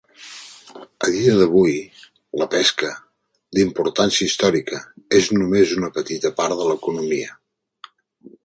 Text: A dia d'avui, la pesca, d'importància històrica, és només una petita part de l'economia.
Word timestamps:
A 1.07 1.09
dia 1.15 1.33
d'avui, 1.39 1.75
la 2.41 2.47
pesca, 2.55 2.89
d'importància 3.59 4.31
històrica, 4.31 4.81
és 5.21 5.31
només 5.39 5.77
una 5.79 5.93
petita 5.99 6.35
part 6.41 6.61
de 6.63 6.69
l'economia. 6.73 7.41